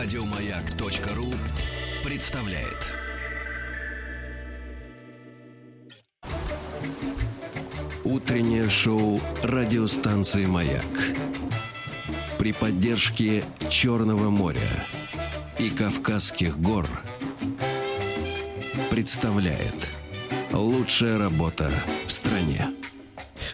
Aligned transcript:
Радиомаяк.ру 0.00 1.26
представляет. 2.04 2.86
Утреннее 8.04 8.68
шоу 8.68 9.20
радиостанции 9.42 10.46
«Маяк». 10.46 10.84
При 12.38 12.52
поддержке 12.52 13.42
Черного 13.68 14.30
моря 14.30 14.60
и 15.58 15.68
Кавказских 15.68 16.60
гор 16.60 16.86
представляет 18.90 19.88
лучшая 20.52 21.18
работа 21.18 21.72
в 22.06 22.12
стране. 22.12 22.68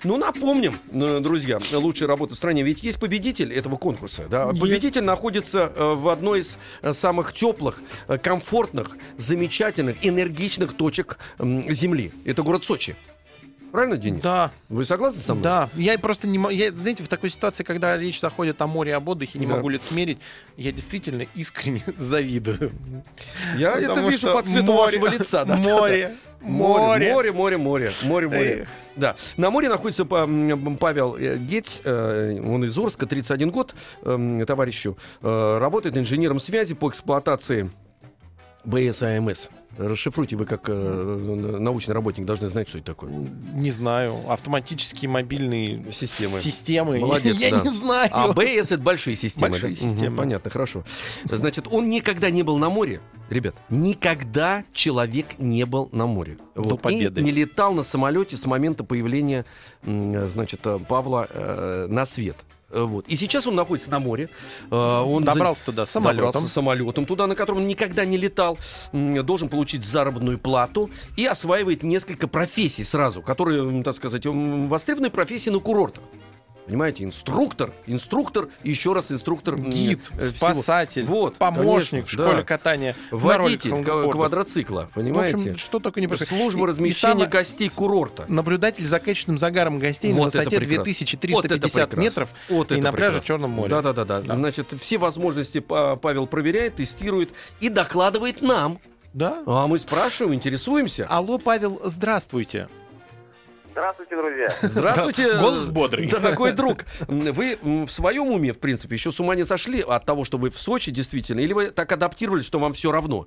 Ну, 0.05 0.19
напомним, 0.19 0.75
э, 0.93 1.21
друзья, 1.21 1.59
лучшая 1.73 2.09
работа 2.09 2.35
в 2.35 2.37
стране. 2.37 2.63
Ведь 2.63 2.83
есть 2.83 3.01
победитель 3.01 3.53
этого 3.53 3.77
конкурса. 3.79 4.25
Да? 4.29 4.49
Есть. 4.49 4.61
Победитель 4.61 5.03
находится 5.03 5.73
э, 5.75 5.95
в 5.95 6.09
одной 6.09 6.41
из 6.41 6.59
э, 6.83 6.93
самых 6.93 7.33
теплых, 7.33 7.81
э, 8.09 8.19
комфортных, 8.19 8.97
замечательных, 9.17 9.97
энергичных 10.03 10.75
точек 10.75 11.19
Земли. 11.39 12.13
Это 12.27 12.43
город 12.43 12.65
Сочи. 12.65 12.97
Правильно, 13.75 13.97
Денис? 13.97 14.23
Да. 14.23 14.53
Вы 14.69 14.85
согласны 14.85 15.21
со 15.21 15.33
мной? 15.35 15.43
Да, 15.43 15.69
я 15.75 15.99
просто 15.99 16.29
не 16.29 16.39
могу, 16.39 16.55
знаете, 16.77 17.03
в 17.03 17.09
такой 17.09 17.29
ситуации, 17.29 17.65
когда 17.65 17.97
речь 17.97 18.21
заходит 18.21 18.63
о 18.63 18.69
море, 18.69 18.95
об 18.95 19.09
отдыхе, 19.09 19.37
не 19.41 19.47
Да. 19.47 19.57
могу 19.57 19.69
лицемерить, 19.69 20.19
я 20.57 20.71
действительно 20.71 21.27
искренне 21.35 21.83
завидую. 21.97 22.71
Я 23.57 23.73
это 23.77 23.89
Потому 23.89 24.11
вижу 24.11 24.19
что 24.29 24.33
по 24.33 24.43
цвету 24.45 24.73
море- 24.73 25.01
вашего 25.01 25.07
лица. 25.09 25.45
да, 25.45 25.57
да, 25.57 25.61
да. 25.65 25.71
Море, 25.75 26.15
Море, 26.41 27.11
море. 27.11 27.13
море, 27.13 27.33
море, 27.33 27.57
море, 27.59 27.93
море, 28.05 28.29
море. 28.29 28.59
Эх. 28.63 28.69
Да. 28.95 29.17
На 29.37 29.51
море 29.51 29.69
находится 29.69 30.05
Павел 30.05 31.17
э, 31.19 31.37
Геть, 31.39 31.81
э, 31.83 32.41
он 32.47 32.65
из 32.65 32.79
Орска, 32.79 33.07
31 33.07 33.51
год, 33.51 33.75
эм, 34.05 34.47
товарищу. 34.47 34.97
Э, 35.21 35.59
Работает 35.59 35.97
инженером 35.97 36.39
связи 36.39 36.77
по 36.77 36.89
эксплуатации 36.91 37.73
БСАМС. 38.65 39.49
Расшифруйте, 39.77 40.37
вы 40.37 40.47
как 40.47 40.69
э, 40.69 40.73
научный 41.59 41.95
работник 41.95 42.25
должны 42.25 42.49
знать, 42.49 42.69
что 42.69 42.79
это 42.79 42.87
такое. 42.87 43.11
Не 43.55 43.71
знаю, 43.73 44.31
автоматические 44.31 45.11
мобильные 45.11 45.85
Системы. 45.91 46.39
системы. 46.39 46.99
Молодец, 47.01 47.37
я 47.41 47.51
да. 47.51 47.61
не 47.63 47.71
знаю. 47.71 48.09
А 48.13 48.33
БС 48.33 48.71
это 48.71 48.79
большие 48.79 49.17
системы. 49.17 49.51
Большие 49.51 49.75
да? 49.75 49.81
Системы. 49.81 50.17
понятно, 50.17 50.49
хорошо. 50.49 50.85
Значит, 51.25 51.67
он 51.69 51.89
никогда 51.91 52.31
не 52.31 52.45
был 52.45 52.57
на 52.57 52.69
море. 52.71 53.01
Ребят, 53.31 53.57
никогда 53.69 54.63
человек 54.73 55.39
не 55.39 55.65
был 55.67 55.89
на 55.91 56.07
море. 56.07 56.39
До 56.55 56.77
И 56.77 56.79
победы. 56.79 57.21
не 57.21 57.33
летал 57.33 57.75
на 57.75 57.83
самолете 57.83 58.37
с 58.37 58.47
момента 58.47 58.85
появления, 58.85 59.45
м, 59.83 60.29
значит, 60.29 60.61
э, 60.65 60.79
Павла 60.89 61.27
э, 61.29 61.87
на 61.91 62.05
свет. 62.07 62.37
Э, 62.71 62.83
Вот. 62.83 63.09
И 63.09 63.17
сейчас 63.17 63.47
он 63.47 63.55
находится 63.55 63.91
на 63.91 63.99
море. 64.01 64.29
Э, 64.71 64.75
Он 64.75 65.25
за- 65.25 65.33
Добрался 65.33 65.65
туда 65.65 65.87
самолетом. 65.87 66.27
Добрался 66.27 66.49
самолетом 66.49 67.07
туда, 67.07 67.27
на 67.27 67.35
котором 67.35 67.59
он 67.59 67.67
никогда 67.69 68.05
не 68.05 68.17
летал, 68.17 68.59
должен 68.93 69.49
получить 69.49 69.85
заработную 69.85 70.39
плату 70.39 70.91
и 71.17 71.27
осваивает 71.27 71.83
несколько 71.83 72.27
профессий 72.29 72.85
сразу, 72.85 73.23
которые, 73.23 73.83
так 73.83 73.95
сказать, 73.95 74.25
востребованные 74.27 75.11
профессии 75.11 75.51
на 75.51 75.61
курортах. 75.61 76.03
Понимаете, 76.67 77.05
инструктор, 77.05 77.73
инструктор, 77.87 78.49
еще 78.63 78.95
раз 78.95 79.13
инструктор. 79.13 79.57
Гид, 79.59 80.01
э, 80.19 80.29
спасатель, 80.29 81.05
Вот, 81.05 81.37
помощник 81.37 81.91
конечно, 81.91 82.07
в 82.07 82.11
школе 82.11 82.37
да. 82.39 82.43
катания. 82.43 82.97
на 83.11 83.17
Водитель 83.19 83.85
квадроцикла, 83.85 84.89
В 84.91 84.95
понимаете? 84.95 85.35
общем, 85.37 85.59
что 85.59 85.79
только 85.79 86.01
не 86.01 86.07
происходит. 86.09 86.35
Служба 86.41 86.61
И- 86.61 86.63
и 86.63 86.67
размещения 86.69 87.13
самое- 87.13 87.29
гостей 87.29 87.69
курорта. 87.69 88.25
Наблюдатель 88.29 88.87
за 88.87 88.99
качественным 88.99 89.37
загаром 89.39 89.79
гостей 89.79 90.13
на 90.13 90.19
Вот 90.21 90.29
это 90.35 90.39
высоте 90.39 90.57
прекрасно. 90.59 90.77
Вот 90.79 90.81
это 90.81 90.85
2350 90.85 91.91
прекрасно. 91.91 92.01
метров 92.01 92.29
Вот 92.49 92.73
и 92.73 92.77
на 92.77 92.81
пляже 92.81 92.91
в 92.93 92.95
прекрасно. 92.95 93.21
Черном 93.27 93.51
море. 93.51 93.69
Да, 93.69 93.83
да. 94.21 94.21
Значит, 94.35 94.69
все 94.81 94.97
возможности 94.99 95.61
Па- 95.61 95.97
Павел 95.97 96.27
проверяет, 96.27 96.77
тестирует 96.77 97.31
и 97.61 97.69
докладывает 97.69 98.41
нам. 98.41 98.79
Да? 99.13 99.43
А 99.47 99.67
мы 99.67 99.79
спрашиваем, 99.79 100.35
интересуемся. 100.35 101.07
Алло, 101.09 101.39
Павел, 101.39 101.81
здравствуйте. 101.85 102.69
Здравствуйте, 103.75 104.17
друзья. 104.17 104.49
Здравствуйте. 104.63 105.33
Голос 105.37 105.67
бодрый. 105.67 106.09
Дорогой 106.09 106.53
друг. 106.53 106.85
Вы 107.09 107.59
в 107.61 107.89
своем 107.89 108.29
уме, 108.29 108.53
в 108.53 108.61
принципе, 108.61 108.95
еще 108.95 109.11
с 109.11 109.19
ума 109.19 109.35
не 109.35 109.45
сошли 109.45 109.83
от 109.83 110.05
того, 110.05 110.25
что 110.25 110.39
вы 110.39 110.51
в 110.51 110.59
Сочи 110.59 110.93
действительно, 110.93 111.41
или 111.41 111.53
вы 111.53 111.71
так 111.73 111.91
адаптировались, 111.91 112.47
что 112.47 112.61
вам 112.61 112.73
все 112.73 112.93
равно? 112.93 113.27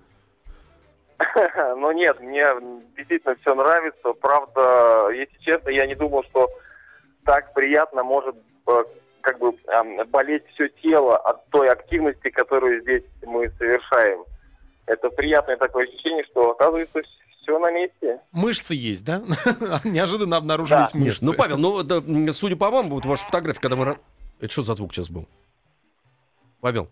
Ну 1.78 1.92
нет, 1.92 2.20
мне 2.22 2.46
действительно 2.96 3.36
все 3.42 3.56
нравится. 3.56 4.14
Правда, 4.14 5.10
если 5.10 5.38
честно, 5.40 5.70
я 5.70 5.86
не 5.86 5.96
думал, 5.96 6.24
что 6.24 6.50
так 7.26 7.54
приятно 7.54 8.04
может 8.04 8.36
э, 8.68 8.84
как 9.22 9.38
бы 9.40 9.54
болеть 10.08 10.44
все 10.54 10.70
тело 10.82 11.18
от 11.18 11.46
той 11.50 11.70
активности, 11.70 12.30
которую 12.30 12.82
здесь 12.82 13.04
мы 13.26 13.52
совершаем. 13.60 14.24
Это 14.86 15.10
приятное 15.10 15.58
такое 15.58 15.86
ощущение, 15.86 16.24
что 16.26 16.52
оказывается 16.52 17.02
все 17.48 17.58
на 17.60 17.72
месте. 17.72 18.20
Мышцы 18.34 18.76
есть, 18.76 19.06
да? 19.06 19.24
Неожиданно 19.86 20.36
обнаружились 20.38 20.92
Да. 20.92 21.00
Нет, 21.00 21.08
мышцы. 21.08 21.26
ну, 21.26 21.34
Павел, 21.34 21.58
ну, 21.58 21.82
да, 21.84 21.96
м, 21.98 22.32
судя 22.34 22.58
по 22.58 22.70
вам, 22.70 22.90
вот 22.90 23.06
ваша 23.06 23.24
фотография, 23.24 23.62
когда 23.62 23.78
мы... 23.78 23.98
Это 24.40 24.52
что 24.52 24.64
за 24.64 24.74
звук 24.74 24.94
сейчас 24.94 25.10
был? 25.10 25.28
Павел? 26.60 26.90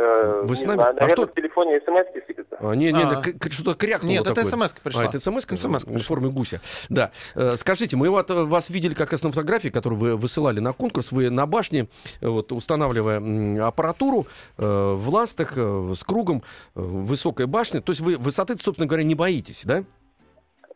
Э, 0.00 0.42
Вы 0.44 0.54
с 0.54 0.62
нами? 0.62 0.76
знаю, 0.80 0.96
А 1.00 1.08
кто- 1.08 1.26
в 1.26 1.34
телефоне 1.34 1.80
смс 1.80 2.06
сыпется. 2.26 2.56
А, 2.60 2.72
не, 2.74 2.92
не, 2.92 3.02
А. 3.02 3.20
что-то 3.50 3.74
крякнуло 3.74 4.12
Нет, 4.12 4.20
это 4.26 4.34
такое. 4.34 4.50
смс-ка 4.50 4.80
пришла. 4.80 5.02
А, 5.02 5.04
это 5.06 5.18
смс 5.18 5.44
СМС 5.44 5.84
в 5.84 6.06
форме 6.06 6.28
гуся. 6.30 6.60
Да. 6.88 7.10
Э, 7.34 7.56
Скажите, 7.56 7.96
мы 7.96 8.08
вот, 8.08 8.30
э, 8.30 8.44
вас 8.44 8.70
видели 8.70 8.94
как 8.94 9.10
раз 9.10 9.24
на 9.24 9.30
фотографии, 9.30 9.70
которую 9.70 9.98
вы 9.98 10.16
высылали 10.16 10.60
на 10.60 10.72
конкурс. 10.72 11.10
Вы 11.10 11.30
на 11.30 11.46
башне, 11.46 11.88
вот, 12.20 12.52
устанавливая 12.52 13.66
аппаратуру 13.66 14.26
в 14.56 15.08
ластах 15.08 15.54
с 15.56 16.04
кругом, 16.04 16.44
высокой 16.76 17.46
башни. 17.46 17.80
То 17.80 17.90
есть 17.90 18.00
вы 18.00 18.16
высоты, 18.16 18.56
собственно 18.56 18.86
говоря, 18.86 19.02
не 19.02 19.16
боитесь, 19.16 19.64
да? 19.64 19.82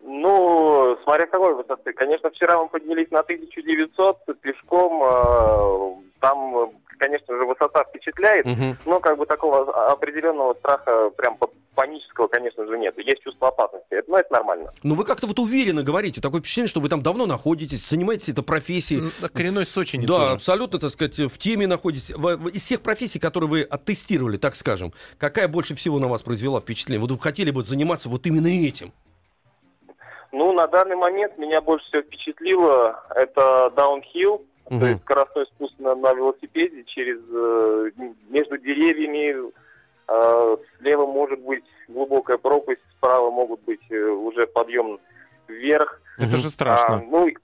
Ну, 0.05 0.97
смотря 1.05 1.27
какой 1.27 1.55
высоты. 1.55 1.93
Конечно, 1.93 2.31
вчера 2.31 2.61
мы 2.61 2.69
поднялись 2.69 3.11
на 3.13 3.21
1900 3.23 4.41
пешком. 4.41 6.02
Там, 6.23 6.71
конечно 6.99 7.37
же, 7.37 7.45
высота 7.47 7.83
впечатляет. 7.83 8.47
Мгм. 8.47 8.77
Но 8.87 9.01
как 9.01 9.19
бы 9.19 9.27
такого 9.27 9.91
определенного 9.91 10.55
страха, 10.55 11.11
прям 11.11 11.37
па- 11.37 11.49
панического, 11.75 12.29
конечно 12.29 12.65
же, 12.65 12.79
нет. 12.79 12.97
Есть 12.97 13.23
чувство 13.25 13.49
опасности. 13.49 13.87
Это- 13.91 14.09
Но 14.09 14.19
это 14.19 14.33
нормально. 14.33 14.73
Ну 14.85 14.95
вы 14.95 15.05
как-то 15.05 15.27
вот 15.27 15.41
уверенно 15.41 15.83
говорите. 15.83 16.21
Такое 16.21 16.41
впечатление, 16.41 16.69
что 16.69 16.79
вы 16.81 16.89
там 16.89 17.03
давно 17.03 17.27
находитесь, 17.27 17.89
занимаетесь 17.89 18.29
этой 18.29 18.45
профессией. 18.45 19.11
Коренной 19.35 19.67
сочинец 19.67 20.09
Да, 20.09 20.23
уже. 20.23 20.33
абсолютно, 20.35 20.79
так 20.79 20.91
сказать, 20.91 21.19
в 21.19 21.39
теме 21.39 21.67
находитесь. 21.67 22.11
Из 22.11 22.63
всех 22.63 22.83
профессий, 22.83 23.19
которые 23.19 23.51
вы 23.51 23.63
оттестировали, 23.63 24.37
так 24.37 24.55
скажем, 24.55 24.93
какая 25.19 25.49
больше 25.49 25.75
всего 25.75 25.99
на 25.99 26.07
вас 26.07 26.23
произвела 26.23 26.61
впечатление? 26.61 27.01
Вот 27.01 27.11
вы 27.11 27.19
хотели 27.19 27.51
бы 27.51 27.65
заниматься 27.65 28.09
вот 28.09 28.25
именно 28.29 28.47
этим? 28.47 28.93
Ну, 30.31 30.53
на 30.53 30.67
данный 30.69 30.97
момент 30.97 31.37
меня 31.37 31.61
больше 31.61 31.85
всего 31.89 32.03
впечатлило 32.03 33.03
это 33.15 33.71
даунхилл, 33.77 34.43
то 34.69 34.75
Мгм. 34.75 34.87
есть 34.87 35.03
скоростной 35.03 35.47
спуск 35.47 35.75
на, 35.79 35.95
на 35.95 36.13
велосипеде 36.15 36.85
через 36.85 37.19
э, 37.31 37.91
между 38.31 38.59
деревьями. 38.59 39.53
Э, 40.09 40.57
слева 40.79 41.07
может 41.07 41.41
быть 41.41 41.65
глубокая 41.89 42.39
пропасть, 42.39 42.81
справа 42.97 43.31
могут 43.31 43.61
быть 43.63 43.83
э, 43.91 43.97
уже 44.05 44.47
подъем 44.47 45.01
вверх. 45.49 46.01
Это 46.19 46.37
же 46.37 46.49
А, 46.49 46.51
страшно. 46.51 47.05
ну, 47.11 47.27
и- 47.29 47.37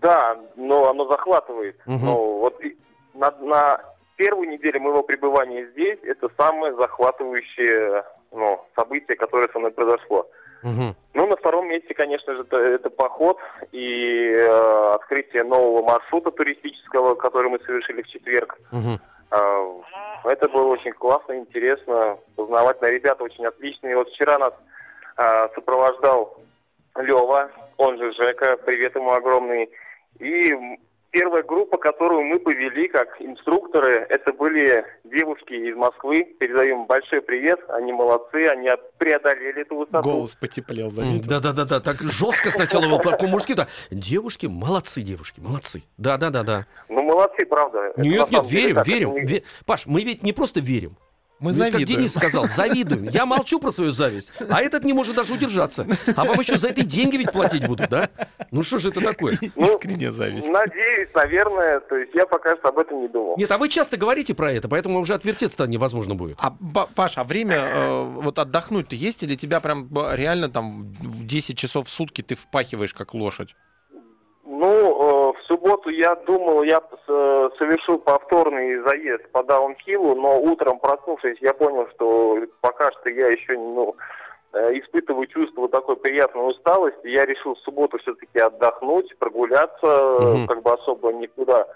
да, 0.00 0.38
но 0.56 0.88
оно 0.90 1.06
захватывает. 1.06 1.76
Мгм. 1.86 2.04
Ну, 2.06 2.38
вот 2.40 2.60
на, 3.14 3.30
на 3.40 3.80
первую 4.16 4.48
неделю 4.48 4.80
моего 4.80 5.02
пребывания 5.02 5.66
здесь 5.72 5.98
это 6.02 6.28
самое 6.36 6.74
захватывающее 6.74 8.04
ну, 8.32 8.60
событие, 8.76 9.16
которое 9.16 9.48
со 9.48 9.58
мной 9.58 9.70
произошло. 9.72 10.28
Мгм. 10.62 10.94
Ну, 11.14 11.26
на 11.26 11.36
втором 11.36 11.68
месте, 11.68 11.94
конечно 11.94 12.34
же, 12.34 12.42
это, 12.42 12.56
это 12.56 12.90
поход 12.90 13.38
и 13.72 14.32
э, 14.32 14.92
открытие 14.94 15.44
нового 15.44 15.82
маршрута 15.82 16.30
туристического, 16.30 17.14
который 17.14 17.50
мы 17.50 17.58
совершили 17.60 18.02
в 18.02 18.08
четверг. 18.08 18.58
Мгм. 18.70 19.00
Э, 19.30 19.80
это 20.24 20.48
было 20.48 20.68
очень 20.68 20.92
классно, 20.92 21.38
интересно, 21.38 22.18
познавательно. 22.36 22.88
Ребята 22.88 23.24
очень 23.24 23.46
отличные. 23.46 23.96
Вот 23.96 24.08
вчера 24.10 24.38
нас 24.38 24.54
э, 25.16 25.48
сопровождал 25.54 26.36
Лева, 26.96 27.50
он 27.76 27.98
же 27.98 28.12
Жека, 28.12 28.56
привет 28.58 28.94
ему 28.94 29.12
огромный. 29.12 29.70
И 30.18 30.54
первая 31.10 31.42
группа, 31.42 31.76
которую 31.76 32.22
мы 32.22 32.38
повели 32.38 32.88
как 32.88 33.20
инструкторы, 33.20 34.06
это 34.08 34.32
были 34.32 34.84
девушки 35.04 35.52
из 35.52 35.76
Москвы. 35.76 36.24
Передаем 36.38 36.86
большой 36.86 37.20
привет, 37.22 37.60
они 37.68 37.92
молодцы, 37.92 38.48
они 38.48 38.70
преодолели 38.98 39.62
эту 39.62 39.76
высоту. 39.76 40.02
Голос 40.02 40.34
потеплел, 40.34 40.90
заметил. 40.90 41.28
Да-да-да-да, 41.28 41.80
так 41.80 42.00
жестко 42.00 42.50
сначала 42.50 42.86
было 42.86 42.98
по-мужски. 42.98 43.54
да. 43.54 43.68
Девушки, 43.90 44.46
молодцы, 44.46 45.02
девушки, 45.02 45.40
молодцы. 45.40 45.82
Да-да-да-да. 45.98 46.66
Ну, 46.88 47.02
молодцы, 47.02 47.44
правда. 47.46 47.92
На 47.96 48.02
Нет, 48.02 48.30
нет, 48.30 48.50
верим, 48.50 48.82
верим. 48.82 49.42
Паш, 49.66 49.86
мы 49.86 50.02
ведь 50.02 50.22
не 50.22 50.32
просто 50.32 50.60
верим, 50.60 50.96
Мы 51.40 51.50
как 51.52 51.56
завидуем. 51.72 51.86
Денис 51.86 52.12
сказал, 52.14 52.46
завидуем. 52.46 53.04
Я 53.04 53.24
молчу 53.26 53.58
про 53.58 53.70
свою 53.70 53.90
зависть, 53.92 54.30
а 54.48 54.60
этот 54.60 54.84
не 54.84 54.92
может 54.92 55.16
даже 55.16 55.32
удержаться. 55.32 55.86
А 56.14 56.24
вам 56.24 56.38
еще 56.38 56.56
за 56.58 56.68
это 56.68 56.84
деньги 56.84 57.16
ведь 57.16 57.32
платить 57.32 57.66
будут, 57.66 57.88
да? 57.88 58.10
Ну 58.50 58.62
что 58.62 58.78
же 58.78 58.90
это 58.90 59.00
такое? 59.00 59.38
Ну, 59.56 59.64
Искренняя 59.64 60.10
зависть. 60.10 60.48
Надеюсь, 60.48 61.08
наверное. 61.14 61.80
То 61.80 61.96
есть 61.96 62.14
я 62.14 62.26
пока 62.26 62.56
что 62.56 62.68
об 62.68 62.78
этом 62.78 63.00
не 63.02 63.08
думал. 63.08 63.36
Нет, 63.38 63.50
а 63.50 63.58
вы 63.58 63.68
часто 63.68 63.96
говорите 63.96 64.34
про 64.34 64.52
это, 64.52 64.68
поэтому 64.68 65.00
уже 65.00 65.14
отвертеться-то 65.14 65.66
невозможно 65.66 66.14
будет. 66.14 66.36
А, 66.40 66.50
Ба- 66.60 66.88
Паш, 66.94 67.16
а 67.16 67.24
время 67.24 67.56
э, 67.56 68.04
вот 68.22 68.38
отдохнуть-то 68.38 68.94
есть 68.94 69.22
или 69.22 69.34
тебя 69.34 69.60
прям 69.60 69.86
б- 69.86 70.14
реально 70.14 70.48
там 70.50 70.92
в 71.00 71.26
10 71.26 71.56
часов 71.56 71.88
в 71.88 71.90
сутки 71.90 72.22
ты 72.22 72.34
впахиваешь 72.34 72.92
как 72.94 73.14
лошадь? 73.14 73.54
Субботу 75.60 75.90
я 75.90 76.14
думал, 76.14 76.62
я 76.62 76.80
э, 77.08 77.50
совершил 77.58 77.98
повторный 77.98 78.80
заезд 78.82 79.30
по 79.30 79.42
даунхиллу, 79.42 80.14
но 80.14 80.40
утром 80.40 80.78
проснувшись, 80.78 81.36
я 81.40 81.52
понял, 81.52 81.86
что 81.94 82.38
пока 82.62 82.90
что 82.92 83.10
я 83.10 83.28
еще 83.28 83.58
ну, 83.58 83.94
э, 84.54 84.78
испытываю 84.78 85.26
чувство 85.26 85.62
вот 85.62 85.70
такой 85.70 85.96
приятной 85.96 86.48
усталости. 86.48 87.06
Я 87.08 87.26
решил 87.26 87.54
в 87.56 87.58
субботу 87.58 87.98
все-таки 87.98 88.38
отдохнуть, 88.38 89.14
прогуляться, 89.18 90.18
Мгм. 90.20 90.46
как 90.46 90.62
бы 90.62 90.72
особо 90.72 91.12
никуда. 91.12 91.66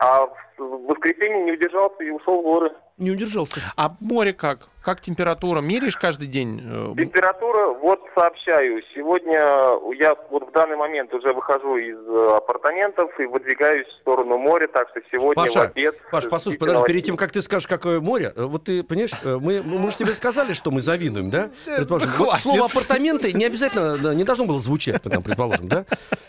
А 0.00 0.26
в 0.26 0.34
в 0.58 0.86
воскресенье 0.88 1.42
не 1.44 1.52
удержался 1.52 2.02
и 2.02 2.10
ушел 2.10 2.40
в 2.40 2.44
горы. 2.44 2.72
Не 2.98 3.12
удержался. 3.12 3.60
А 3.76 3.92
море 4.00 4.32
как? 4.34 4.58
Как 4.82 5.00
температура? 5.02 5.60
Меряешь 5.60 5.96
каждый 5.96 6.26
день? 6.26 6.60
э, 6.64 6.94
Температура, 6.96 7.68
вот 7.74 8.00
сообщаю, 8.14 8.80
сегодня 8.94 9.34
я 9.98 10.16
вот 10.30 10.48
в 10.48 10.52
данный 10.52 10.76
момент 10.76 11.12
уже 11.12 11.34
выхожу 11.34 11.76
из 11.76 11.98
э, 11.98 12.36
апартаментов 12.36 13.10
и 13.20 13.26
выдвигаюсь 13.26 13.86
в 13.86 13.92
сторону 14.00 14.38
моря, 14.38 14.68
так 14.68 14.88
что 14.90 15.00
сегодня 15.12 15.34
Паша, 15.44 15.60
в 15.60 15.70
обед... 15.72 15.96
Паш, 16.10 16.28
послушай, 16.30 16.58
подожди, 16.58 16.84
перед 16.86 17.04
тем, 17.04 17.16
как 17.18 17.30
ты 17.30 17.42
скажешь, 17.42 17.66
какое 17.68 18.00
море, 18.00 18.32
э, 18.34 18.42
вот 18.42 18.64
ты, 18.64 18.82
понимаешь, 18.82 19.12
мы, 19.22 19.60
мы 19.62 19.90
же 19.90 19.98
тебе 19.98 20.14
сказали, 20.14 20.54
что 20.54 20.70
мы 20.70 20.80
завидуем, 20.80 21.28
да? 21.30 21.50
Предположим. 21.66 22.10
Вот 22.16 22.36
слово 22.38 22.64
апартаменты 22.64 23.34
не 23.34 23.44
обязательно, 23.44 24.14
не 24.14 24.24
должно 24.24 24.46
было 24.46 24.60
звучать, 24.60 25.02
там, 25.02 25.22
предположим, 25.22 25.68
да? 25.68 25.84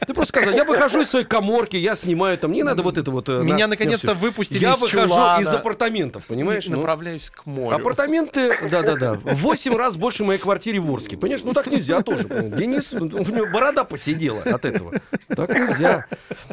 Ты 0.06 0.14
просто 0.14 0.40
сказал, 0.40 0.54
я 0.54 0.66
выхожу 0.66 1.00
из 1.02 1.10
своей 1.10 1.26
коморки, 1.26 1.78
я 1.78 1.96
снимаю 1.96 2.38
там, 2.38 2.52
не 2.52 2.64
надо 2.64 2.84
вот 2.84 2.98
это 2.98 3.12
вот... 3.12 3.30
Меня 3.30 3.68
на- 3.68 3.72
наконец-то 3.72 4.14
выпустили 4.14 4.60
Я 4.60 4.74
из 4.74 4.82
выхожу 4.82 5.08
чулана. 5.08 5.42
из 5.42 5.54
апартаментов, 5.54 6.26
понимаешь? 6.26 6.66
и 6.66 6.70
Ну, 6.70 6.78
направляюсь 6.78 7.30
к 7.30 7.46
морю. 7.46 7.78
Апартаменты, 7.78 8.41
да-да-да, 8.70 9.14
в 9.14 9.36
8 9.42 9.76
раз 9.76 9.96
больше 9.96 10.24
моей 10.24 10.40
квартире 10.40 10.80
в 10.80 10.92
Орске. 10.92 11.18
Понимаешь, 11.18 11.44
ну 11.44 11.54
так 11.54 11.68
нельзя 11.68 12.02
тоже. 12.02 12.24
Денис, 12.26 12.94
у 12.94 13.00
него 13.06 13.46
борода 13.48 13.84
посидела 13.84 14.42
от 14.42 14.66
этого. 14.66 14.94
Так 15.28 15.54
нельзя. 15.54 16.06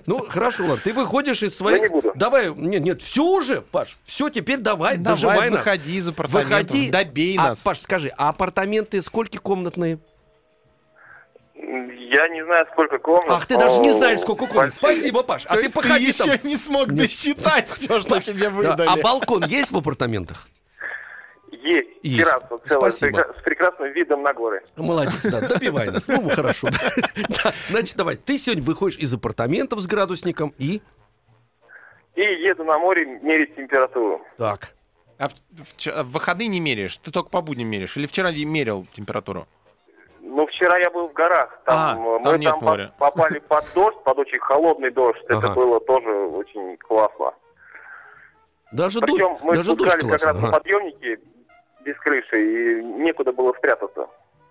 Ну, 0.06 0.18
хорошо, 0.28 0.62
ладно, 0.64 0.80
ты 0.82 0.92
выходишь 0.92 1.42
из 1.42 1.56
своих... 1.56 1.82
не 1.82 1.88
буду. 1.88 2.12
Давай, 2.14 2.52
нет, 2.54 2.82
нет, 2.82 3.02
все 3.02 3.24
уже, 3.24 3.60
Паш, 3.62 3.98
все, 4.04 4.28
теперь 4.28 4.58
давай, 4.58 4.96
Давай, 4.96 5.16
доживай 5.16 5.50
нас. 5.50 5.58
выходи 5.60 5.96
из 5.96 6.08
апартаментов, 6.08 6.50
Выходи. 6.58 6.90
добей 6.90 7.36
А, 7.38 7.48
нас. 7.48 7.60
Паш, 7.60 7.80
скажи, 7.80 8.12
а 8.16 8.28
апартаменты 8.30 9.02
сколько 9.02 9.38
комнатные? 9.38 9.98
Я 11.54 12.28
не 12.28 12.44
знаю, 12.44 12.66
сколько 12.72 12.98
комнат. 12.98 13.26
Ах, 13.30 13.46
ты 13.46 13.58
даже 13.58 13.80
не 13.80 13.92
знаешь, 13.92 14.20
сколько 14.20 14.46
комнат. 14.46 14.72
Спасибо, 14.72 15.22
Паш. 15.22 15.44
А 15.46 15.50
То 15.50 15.56
ты 15.56 15.62
есть 15.64 15.74
походи 15.74 16.06
еще 16.06 16.24
там. 16.24 16.38
не 16.44 16.56
смог 16.56 16.92
досчитать 16.92 17.68
все, 17.68 17.98
что 18.00 18.20
тебе 18.20 18.44
Да, 18.44 18.50
выдали. 18.50 18.88
А 18.88 18.96
балкон 18.96 19.44
есть 19.44 19.70
в 19.72 19.76
апартаментах? 19.76 20.48
Есть, 21.62 21.88
Есть. 22.02 22.18
терраса 22.30 22.58
целая, 22.66 22.90
с, 22.90 22.96
Спасибо. 22.96 23.34
с 23.38 23.42
прекрасным 23.42 23.92
видом 23.92 24.22
на 24.22 24.32
горы. 24.32 24.62
Молодец, 24.76 25.22
да, 25.24 25.40
добивай 25.48 25.90
нас. 25.90 26.06
Ну, 26.06 26.28
хорошо. 26.28 26.68
Значит, 27.70 27.96
давай, 27.96 28.16
ты 28.16 28.38
сегодня 28.38 28.62
выходишь 28.62 28.98
из 28.98 29.12
апартаментов 29.12 29.80
с 29.80 29.86
градусником 29.86 30.54
и... 30.58 30.80
И 32.14 32.20
еду 32.22 32.64
на 32.64 32.78
море 32.78 33.06
мерить 33.22 33.54
температуру. 33.56 34.20
Так, 34.36 34.74
А 35.18 35.28
в, 35.28 35.32
в 35.32 35.86
в 36.04 36.12
выходные 36.12 36.48
не 36.48 36.60
меряешь? 36.60 36.96
Ты 36.98 37.10
только 37.10 37.30
по 37.30 37.40
будням 37.42 37.68
меряешь? 37.68 37.96
Или 37.96 38.06
вчера 38.06 38.30
мерил 38.32 38.86
температуру? 38.92 39.46
Ну, 40.20 40.46
вчера 40.46 40.78
я 40.78 40.90
был 40.90 41.08
в 41.08 41.12
горах. 41.12 41.60
Там, 41.64 41.76
А, 41.76 41.92
э, 41.92 42.22
там 42.24 42.32
мы 42.32 42.38
нет 42.38 42.50
там 42.50 42.60
по- 42.60 42.66
моря. 42.66 42.92
попали 42.98 43.38
под 43.38 43.64
дождь, 43.74 43.96
под 44.04 44.18
очень 44.18 44.38
холодный 44.40 44.90
дождь. 44.90 45.22
Ага. 45.28 45.38
Это 45.46 45.54
было 45.54 45.80
тоже 45.80 46.08
очень 46.10 46.76
классно. 46.78 47.32
даже, 48.72 49.00
Причем 49.00 49.18
дождь, 49.34 49.42
мы 49.42 49.56
даже 49.56 49.74
дождь 49.74 49.90
спускались 49.92 50.10
как 50.10 50.20
классно. 50.20 50.26
раз 50.32 50.42
на 50.42 50.48
Ага, 50.48 50.58
подъемнике 50.58 51.18
без 51.88 51.96
крыши, 52.00 52.36
и 52.36 52.82
некуда 52.82 53.32
было 53.32 53.52
спрятаться. 53.54 54.06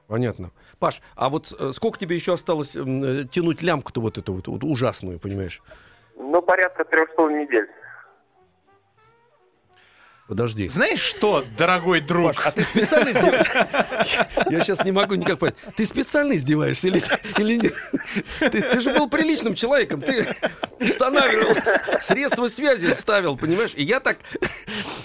понятно. 0.07 0.51
Паш, 0.79 1.01
а 1.15 1.29
вот 1.29 1.53
э, 1.59 1.71
сколько 1.71 1.99
тебе 1.99 2.15
еще 2.15 2.33
осталось 2.33 2.75
э, 2.75 3.25
тянуть 3.31 3.61
лямку-то 3.61 4.01
вот 4.01 4.17
эту 4.17 4.33
вот, 4.33 4.47
вот 4.47 4.63
ужасную, 4.63 5.19
понимаешь? 5.19 5.61
Ну, 6.15 6.41
порядка 6.41 6.83
трех 6.83 7.11
с 7.11 7.15
половиной 7.15 7.45
недель. 7.45 7.67
Подожди. 10.27 10.67
Знаешь 10.67 10.99
что, 10.99 11.43
дорогой 11.57 12.01
друг? 12.01 12.35
Паш, 12.35 12.45
а 12.47 12.51
ты 12.51 12.63
специально 12.63 13.11
издеваешься? 13.11 13.67
Я 14.49 14.59
сейчас 14.59 14.83
не 14.83 14.91
могу 14.91 15.15
никак 15.15 15.39
понять. 15.39 15.55
Ты 15.75 15.85
специально 15.85 16.33
издеваешься 16.33 16.87
или, 16.87 17.01
или 17.37 17.55
нет? 17.55 17.73
Ты, 18.39 18.61
ты 18.61 18.79
же 18.79 18.93
был 18.93 19.09
приличным 19.09 19.55
человеком. 19.55 20.01
Ты 20.01 20.27
устанавливал 20.79 21.55
средства 21.99 22.47
связи, 22.47 22.93
ставил, 22.93 23.37
понимаешь? 23.37 23.73
И 23.75 23.83
я 23.83 23.99
так, 23.99 24.17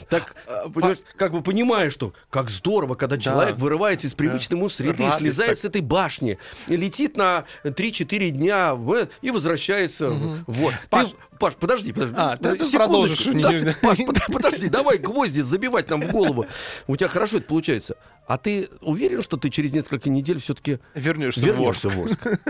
так 0.09 0.35
понимаешь, 0.75 0.99
как 1.17 1.33
бы 1.33 1.43
понимаю, 1.43 1.91
что 1.91 2.13
как 2.31 2.51
здорово, 2.51 2.95
когда 2.95 3.19
человек 3.19 3.57
вырывается 3.57 4.07
из 4.07 4.15
привычной 4.15 4.57
ему 4.59 4.69
среды, 4.69 5.03
Радость 5.05 5.19
слезает 5.19 5.51
так. 5.53 5.59
с 5.59 5.65
этой 5.65 5.81
башни, 5.81 6.39
летит 6.69 7.17
на 7.17 7.45
3-4 7.65 8.31
дня 8.31 8.77
и 9.23 9.31
возвращается. 9.31 10.11
Вот. 10.47 10.75
Паш. 10.91 11.09
Ты, 11.09 11.17
Паш, 11.39 11.55
подожди, 11.57 11.93
подожди. 11.93 12.15
А, 12.17 12.37
ты- 12.37 12.57
продолжишь, 12.77 13.25
Да, 13.25 13.53
не- 13.53 13.59
ты- 13.59 13.77
Паш, 13.83 13.99
под- 13.99 14.27
подожди, 14.33 14.69
давай 14.69 14.99
гвозди 14.99 15.41
забивать 15.41 15.91
нам 15.91 16.01
в 16.03 16.11
голову. 16.13 16.47
У 16.87 16.97
тебя 16.97 17.09
хорошо 17.09 17.39
это 17.39 17.47
получается. 17.47 17.97
А 18.29 18.39
ты 18.39 18.69
уверен, 18.81 19.23
что 19.23 19.37
ты 19.37 19.51
через 19.51 19.73
несколько 19.73 20.09
недель 20.09 20.41
все-таки 20.41 20.79
Вернешься 20.95 21.41
в 21.41 21.45
вернешься 21.45 21.89
Орск. 21.89 21.99
в 21.99 22.03
Орск? 22.05 22.41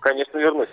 Конечно, 0.00 0.38
вернусь. 0.38 0.68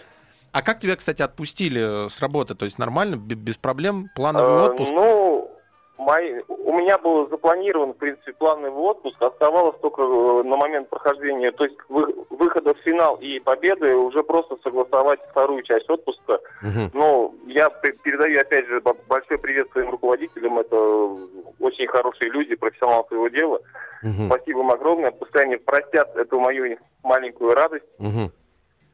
А 0.53 0.61
как 0.61 0.79
тебя, 0.79 0.95
кстати, 0.95 1.21
отпустили 1.23 2.05
э, 2.05 2.09
с 2.09 2.21
работы? 2.21 2.53
То 2.55 2.65
есть 2.65 2.77
нормально, 2.79 3.15
бе- 3.17 3.35
без 3.35 3.57
проблем, 3.57 4.05
плановый 4.15 4.51
Э, 4.51 4.65
отпуск? 4.69 4.91
Ну, 4.93 5.49
мои, 5.97 6.41
у 6.47 6.73
меня 6.77 6.99
был 6.99 7.27
запланирован, 7.27 7.93
в 7.93 7.97
принципе, 7.97 8.33
плановый 8.33 8.71
отпуск. 8.71 9.19
Оставалось 9.19 9.75
только 9.81 10.03
э, 10.03 10.43
на 10.43 10.55
момент 10.55 10.89
прохождения, 10.91 11.51
то 11.51 11.63
есть 11.63 11.75
вы- 11.89 12.13
выхода 12.29 12.75
в 12.75 12.77
финал 12.85 13.15
и 13.15 13.39
победы 13.39 13.95
уже 13.95 14.21
просто 14.23 14.55
согласовать 14.63 15.19
вторую 15.31 15.63
часть 15.63 15.89
отпуска. 15.89 16.37
Мгм. 16.61 16.91
Ну, 16.93 17.35
я 17.47 17.69
пе- 17.71 17.93
передаю, 17.93 18.39
опять 18.39 18.67
же, 18.67 18.79
большой 19.07 19.39
привет 19.39 19.71
своим 19.71 19.89
руководителям. 19.89 20.59
Это 20.59 20.77
очень 21.59 21.87
хорошие 21.87 22.29
люди, 22.29 22.53
профессионалы 22.55 23.05
своего 23.07 23.27
дела. 23.29 23.59
Мгм. 24.03 24.27
Спасибо 24.27 24.59
им 24.59 24.69
огромное. 24.69 25.09
Пускай 25.09 25.45
они 25.45 25.55
простят 25.55 26.15
эту 26.15 26.39
мою 26.39 26.77
маленькую 27.01 27.55
радость. 27.55 27.85
Мгм. 27.97 28.31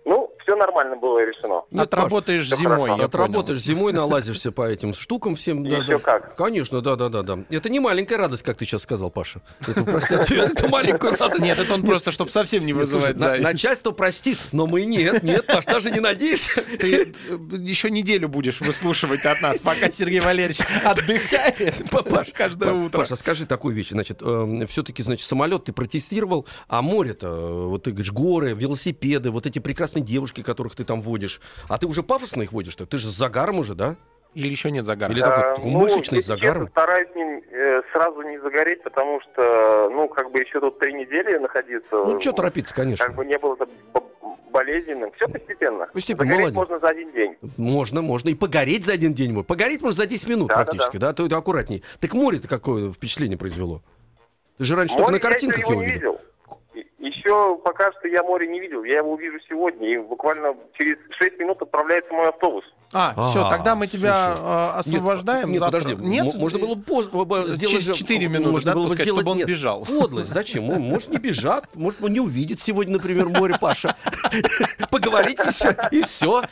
Ну, 0.09 0.33
все 0.41 0.55
нормально 0.55 0.95
было 0.95 1.19
решено. 1.23 1.61
Паш, 1.69 1.81
Отработаешь 1.83 2.47
зимой, 2.49 2.87
хорошо. 2.89 2.97
я 2.97 3.05
Отработаешь 3.05 3.61
зимой, 3.61 3.93
налазишься 3.93 4.51
по 4.51 4.67
этим 4.67 4.95
штукам 4.95 5.35
всем. 5.35 5.63
да, 5.63 5.77
Еще 5.77 5.99
да. 5.99 5.99
как. 5.99 6.35
Конечно, 6.35 6.81
да, 6.81 6.95
да, 6.95 7.09
да, 7.09 7.21
да. 7.21 7.39
Это 7.51 7.69
не 7.69 7.79
маленькая 7.79 8.17
радость, 8.17 8.41
как 8.41 8.57
ты 8.57 8.65
сейчас 8.65 8.81
сказал, 8.81 9.11
Паша. 9.11 9.41
Это, 9.61 9.83
тебя, 10.25 10.45
это 10.45 10.67
маленькую 10.67 11.15
радость. 11.15 11.43
Нет, 11.43 11.59
это 11.59 11.71
он 11.75 11.83
просто, 11.83 12.11
чтобы 12.11 12.31
совсем 12.31 12.65
не 12.65 12.73
вызывать 12.73 13.17
на- 13.17 13.27
зависть. 13.27 13.43
начальство 13.43 13.91
простит, 13.91 14.39
но 14.51 14.65
мы 14.65 14.85
нет, 14.85 15.21
нет, 15.21 15.45
Паш, 15.45 15.65
даже 15.65 15.91
не 15.91 15.99
надейся. 15.99 16.63
Ты 16.79 17.13
э, 17.29 17.37
еще 17.59 17.91
неделю 17.91 18.29
будешь 18.29 18.61
выслушивать 18.61 19.23
от 19.25 19.39
нас, 19.43 19.59
пока 19.59 19.91
Сергей 19.91 20.21
Валерьевич 20.21 20.59
отдыхает 20.83 21.87
Паш, 22.09 22.29
каждое 22.33 22.73
утро. 22.73 22.97
Паша, 22.99 23.15
скажи 23.15 23.45
такую 23.45 23.75
вещь. 23.75 23.89
Значит, 23.89 24.21
все-таки, 24.69 25.03
значит, 25.03 25.27
самолет 25.27 25.65
ты 25.65 25.73
протестировал, 25.73 26.47
а 26.67 26.81
море-то, 26.81 27.27
э, 27.27 27.63
вот 27.67 27.83
ты 27.83 27.91
говоришь, 27.91 28.11
горы, 28.11 28.53
велосипеды, 28.55 29.31
вот 29.31 29.45
эти 29.45 29.59
прекрасные 29.59 29.98
девушки, 30.01 30.41
которых 30.43 30.75
ты 30.75 30.83
там 30.83 31.01
водишь. 31.01 31.41
А 31.67 31.77
ты 31.77 31.87
уже 31.87 32.03
пафосно 32.03 32.41
их 32.43 32.51
водишь-то? 32.51 32.85
Ты 32.85 32.97
же 32.97 33.07
с 33.07 33.15
загаром 33.15 33.59
уже, 33.59 33.75
да? 33.75 33.95
Или 34.35 34.49
еще 34.49 34.69
нет 34.69 34.85
загара? 34.85 35.11
Или 35.11 35.21
такой 35.21 35.43
Э, 35.51 35.55
такой 35.55 35.71
мышечный, 35.71 36.21
с 36.21 36.27
если 36.27 36.33
загаром? 36.33 36.67
честно, 36.67 36.81
стараюсь 36.81 37.15
ним 37.15 37.41
э, 37.51 37.81
сразу 37.91 38.21
не 38.21 38.37
загореть, 38.39 38.83
потому 38.83 39.19
что, 39.21 39.89
ну, 39.91 40.07
как 40.07 40.31
бы 40.31 40.39
еще 40.39 40.59
тут 40.59 40.77
три 40.79 40.93
недели 40.93 41.37
находиться. 41.39 41.89
Ну, 41.91 42.21
что 42.21 42.33
торопиться, 42.33 42.75
конечно. 42.75 43.05
Как 43.07 43.15
бы 43.15 43.25
не 43.25 43.37
было 43.39 43.57
болезненным. 44.51 45.11
Все 45.13 45.27
постепенно. 45.27 45.87
Постепенно, 45.93 46.25
Загореть 46.25 46.39
молодец. 46.53 46.55
можно 46.57 46.79
за 46.79 46.87
один 46.89 47.11
день. 47.11 47.35
Можно, 47.57 48.01
можно. 48.01 48.29
И 48.29 48.35
погореть 48.35 48.85
за 48.85 48.93
один 48.93 49.13
день. 49.13 49.43
Погореть 49.43 49.81
можно 49.81 49.95
за 49.97 50.05
10 50.07 50.27
минут 50.27 50.47
Да, 50.49 50.55
да, 50.57 50.63
практически, 50.63 50.97
да? 50.97 51.13
То 51.13 51.25
это 51.25 51.37
аккуратней. 51.37 51.83
Так 51.99 52.13
море-то 52.13 52.47
какое 52.47 52.91
впечатление 52.91 53.37
произвело? 53.37 53.81
Ты 54.57 54.63
же 54.65 54.75
раньше 54.75 54.93
Море 54.95 55.05
только 55.05 55.11
на 55.11 55.15
я 55.27 55.31
картинках 55.31 55.59
его 55.59 55.71
его 55.73 55.81
не 55.83 55.91
видел. 55.91 56.19
видел. 56.73 56.83
Еще 57.19 57.57
пока 57.63 57.91
что 57.93 58.07
я 58.07 58.23
море 58.23 58.47
не 58.47 58.59
видел. 58.59 58.83
Я 58.83 58.97
его 58.97 59.11
увижу 59.13 59.37
сегодня. 59.47 59.93
И 59.93 59.97
буквально 59.97 60.55
через 60.73 60.97
6 61.11 61.39
минут 61.39 61.61
отправляется 61.61 62.13
мой 62.13 62.29
автобус. 62.29 62.63
А, 62.91 63.13
все, 63.29 63.45
А, 63.45 63.51
тогда 63.51 63.75
мы 63.75 63.85
тебя 63.85 64.35
слушай. 64.35 64.49
э, 64.49 64.69
освобождаем. 64.79 65.51
Нет, 65.51 65.59
завтра. 65.59 65.79
подожди. 65.81 66.03
Нет? 66.07 66.33
Можно 66.33 66.57
было 66.59 66.73
бы 66.73 66.81
поз- 66.81 67.07
бы- 67.07 67.23
бы 67.23 67.43
сделать... 67.49 67.69
Через 67.71 67.85
же- 67.85 67.93
4 67.93 68.27
минуты, 68.27 68.49
можно 68.51 68.71
да, 68.71 68.75
было 68.75 68.83
бы 68.85 68.89
пускать, 68.89 69.05
сделать- 69.05 69.19
чтобы 69.21 69.31
он 69.31 69.37
нет, 69.37 69.47
бежал. 69.47 69.85
Подлость. 69.85 70.31
Зачем? 70.31 70.69
Он, 70.71 70.81
может, 70.81 71.09
не 71.09 71.17
бежать, 71.17 71.65
может, 71.75 72.01
он 72.03 72.13
не 72.13 72.19
увидит 72.19 72.59
сегодня, 72.59 72.93
например, 72.93 73.29
море 73.29 73.57
Паша. 73.61 73.95
Поговорить 74.89 75.37
еще, 75.39 75.75
и 75.91 76.01
все. 76.03 76.43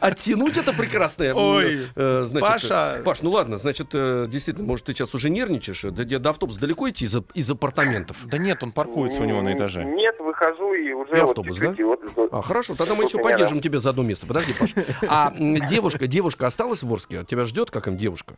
Оттянуть 0.00 0.56
это 0.56 0.72
прекрасное. 0.72 1.34
Ой, 1.34 1.86
э, 1.94 2.22
значит, 2.26 2.48
Паша. 2.48 2.96
э, 2.98 3.02
Паш, 3.02 3.22
ну 3.22 3.30
ладно, 3.30 3.56
значит, 3.58 3.88
э, 3.92 4.26
действительно, 4.28 4.66
может, 4.66 4.86
ты 4.86 4.92
сейчас 4.94 5.14
уже 5.14 5.30
нервничаешь? 5.30 5.82
До, 5.82 6.04
до 6.18 6.30
автобуса 6.30 6.60
далеко 6.60 6.88
идти 6.90 7.04
из, 7.04 7.14
из 7.34 7.50
апартаментов? 7.50 8.16
Да 8.26 8.38
нет, 8.38 8.62
он 8.62 8.72
паркуется 8.72 9.20
у 9.20 9.24
него 9.24 9.42
на 9.42 9.54
этаже. 9.54 9.84
Нет, 9.84 10.03
выхожу 10.18 10.74
и 10.74 10.92
уже 10.92 11.16
И 11.16 11.20
вот 11.20 11.30
автобус, 11.30 11.56
чуть-чуть, 11.56 11.76
да? 11.78 11.84
вот- 11.84 12.00
вот- 12.16 12.28
А, 12.32 12.42
хорошо, 12.42 12.74
тогда 12.74 12.94
мы 12.94 13.02
вот 13.02 13.08
еще 13.08 13.18
меня, 13.18 13.30
поддержим 13.30 13.58
да. 13.58 13.62
тебя 13.62 13.78
за 13.80 13.90
одно 13.90 14.02
место. 14.02 14.26
Подожди, 14.26 14.52
Паш. 14.58 14.70
А 15.08 15.32
девушка, 15.38 16.06
девушка 16.06 16.46
осталась 16.46 16.82
в 16.82 16.92
Орске? 16.92 17.24
Тебя 17.24 17.44
ждет 17.44 17.70
как 17.70 17.86
им 17.88 17.96
девушка? 17.96 18.34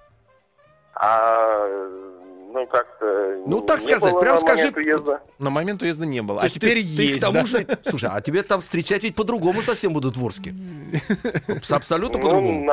А, 0.95 1.67
ну, 2.53 2.67
как-то... 2.67 3.43
Ну, 3.47 3.61
так 3.61 3.81
сказать, 3.81 4.19
прям 4.19 4.35
на 4.37 4.41
скажи- 4.41 4.59
момент 4.71 4.77
уезда. 4.79 5.21
На 5.39 5.51
момент 5.51 5.83
уезда 5.83 6.07
не 6.07 6.23
было. 6.23 6.41
То 6.41 6.47
А 6.47 6.49
теперь 6.49 6.83
ты- 6.83 6.97
ты 6.97 7.03
есть, 7.03 7.19
к 7.19 7.21
тому 7.21 7.41
да? 7.41 7.45
же, 7.45 7.67
слушай, 7.87 8.09
а 8.11 8.21
тебе 8.23 8.43
там 8.43 8.61
встречать 8.61 9.03
ведь 9.03 9.15
по-другому 9.15 9.61
совсем 9.63 9.93
будут 9.93 10.17
в 10.17 10.25
Орске. 10.25 10.55
Абсолютно 11.71 12.19
Ну, 12.19 12.25
по-другому. 12.25 12.71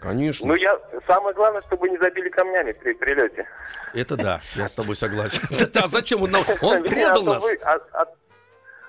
Конечно. 0.00 0.46
ну, 0.46 0.54
я... 0.54 0.78
Самое 1.08 1.34
главное, 1.34 1.62
чтобы 1.62 1.88
не 1.88 1.98
забили 1.98 2.28
камнями 2.28 2.70
при 2.72 2.92
прилете. 2.92 3.46
Это 3.94 4.16
да, 4.16 4.40
я 4.54 4.68
с 4.68 4.72
тобой 4.74 4.94
согласен. 4.94 5.40
Да, 5.72 5.88
зачем 5.88 6.22
он 6.22 6.30
нам? 6.30 6.42
Он 6.60 6.76
Меня 6.82 6.88
предал 6.88 7.22
нас. 7.24 7.44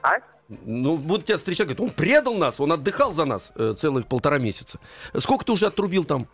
А- 0.02 0.08
а- 0.10 0.16
А? 0.16 0.22
Ну, 0.66 0.96
будут 0.98 1.26
тебя 1.26 1.38
встречать, 1.38 1.68
говорят, 1.68 1.82
он 1.82 1.90
предал 1.90 2.34
нас, 2.36 2.60
он 2.62 2.72
отдыхал 2.72 3.12
за 3.12 3.26
нас 3.26 3.52
э, 3.56 3.74
целых 3.78 4.08
полтора 4.08 4.38
месяца. 4.38 4.80
Сколько 5.18 5.44
ты 5.44 5.52
уже 5.52 5.66
отрубил 5.68 6.06
там? 6.06 6.28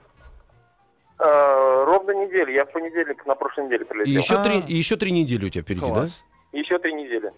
Э, 1.20 1.84
Ровно 1.86 2.12
неделю. 2.12 2.53
Я 2.53 2.65
в 2.65 2.72
понедельник 2.72 3.25
на 3.25 3.36
прошлой 3.36 3.65
неделе 3.65 3.84
И 3.86 3.88
прилетел. 3.88 4.22
еще, 4.22 4.36
А. 4.36 4.43
три, 4.43 4.60
и 4.60 4.75
еще 4.75 4.96
три 4.98 5.12
недели 5.12 5.46
у 5.46 5.50
тебя 5.50 5.63
впереди, 5.63 5.82
Класс. 5.86 6.22
Еще 6.51 6.77
три 6.79 6.93
недели. 6.93 7.32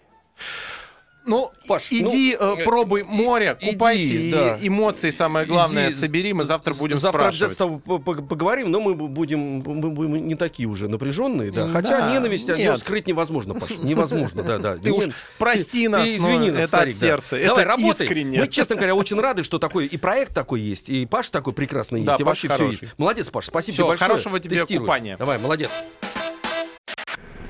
Ну, 1.26 1.50
Паш, 1.66 1.88
иди, 1.90 2.36
ну, 2.38 2.56
э, 2.56 2.64
пробуй 2.64 3.02
море, 3.02 3.56
иди, 3.60 3.72
купайся, 3.72 4.12
и 4.14 4.30
да. 4.30 4.58
эмоции, 4.62 5.10
самое 5.10 5.44
главное, 5.44 5.88
Иди, 5.88 5.96
собери, 5.96 6.32
мы 6.32 6.44
завтра 6.44 6.72
будем 6.74 6.98
завтра 6.98 7.18
спрашивать. 7.18 7.52
с 7.54 7.56
тобой 7.56 7.80
по- 7.80 7.98
по- 7.98 8.22
поговорим, 8.22 8.70
но 8.70 8.80
мы 8.80 8.92
бу- 8.92 9.08
будем, 9.08 9.40
мы 9.58 9.90
будем 9.90 10.28
не 10.28 10.36
такие 10.36 10.68
уже 10.68 10.86
напряженные, 10.88 11.50
да. 11.50 11.62
М, 11.62 11.72
Хотя 11.72 12.00
да, 12.00 12.12
ненависть 12.12 12.48
от 12.48 12.58
нет. 12.58 12.68
нее 12.70 12.78
скрыть 12.78 13.08
невозможно, 13.08 13.54
Паш. 13.54 13.70
Невозможно, 13.78 14.44
да, 14.44 14.58
да. 14.58 14.76
Ты 14.82 14.92
уж 14.92 15.06
прости 15.36 15.88
нас, 15.88 16.04
ты 16.04 16.14
извини 16.16 16.50
нас, 16.52 16.58
это 16.60 16.68
старик, 16.68 16.94
от 16.94 17.00
да. 17.00 17.06
сердца, 17.08 17.38
Давай, 17.44 17.64
работай. 17.64 18.06
искренне. 18.06 18.40
Мы, 18.40 18.48
честно 18.48 18.76
говоря, 18.76 18.94
очень 18.94 19.18
рады, 19.20 19.42
что 19.42 19.58
такой 19.58 19.86
и 19.86 19.96
проект 19.96 20.32
такой 20.32 20.60
есть, 20.60 20.88
и 20.88 21.06
Паш 21.06 21.28
такой 21.30 21.52
прекрасный 21.54 22.02
Да, 22.02 22.12
есть, 22.12 22.20
и 22.20 22.24
вообще 22.24 22.48
все 22.48 22.70
есть. 22.70 22.84
Молодец, 22.98 23.28
Паш, 23.30 23.46
спасибо 23.46 23.74
тебе 23.74 23.84
большое. 23.86 24.08
хорошего 24.10 24.38
тебе 24.38 24.64
купания. 24.64 25.16
Давай, 25.16 25.38
молодец. 25.38 25.70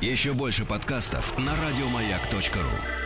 Еще 0.01 0.33
больше 0.33 0.65
подкастов 0.65 1.37
на 1.39 1.53
радиомаяк.ру. 1.69 3.06